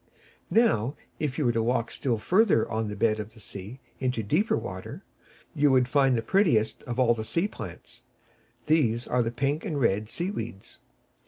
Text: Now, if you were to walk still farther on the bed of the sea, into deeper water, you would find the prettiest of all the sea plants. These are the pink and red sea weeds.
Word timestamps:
Now, 0.49 0.95
if 1.19 1.37
you 1.37 1.45
were 1.45 1.51
to 1.51 1.61
walk 1.61 1.91
still 1.91 2.17
farther 2.17 2.67
on 2.71 2.87
the 2.87 2.95
bed 2.95 3.19
of 3.19 3.35
the 3.35 3.39
sea, 3.39 3.79
into 3.99 4.23
deeper 4.23 4.57
water, 4.57 5.03
you 5.53 5.69
would 5.69 5.87
find 5.87 6.17
the 6.17 6.23
prettiest 6.23 6.81
of 6.85 6.97
all 6.99 7.13
the 7.13 7.23
sea 7.23 7.47
plants. 7.47 8.01
These 8.65 9.05
are 9.07 9.21
the 9.21 9.29
pink 9.29 9.63
and 9.63 9.79
red 9.79 10.09
sea 10.09 10.31
weeds. 10.31 10.79